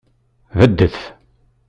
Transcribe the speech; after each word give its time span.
Beddet! 0.57 0.97